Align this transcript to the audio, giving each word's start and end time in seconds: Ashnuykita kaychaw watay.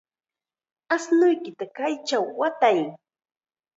Ashnuykita 0.93 1.65
kaychaw 1.75 2.25
watay. 2.39 2.79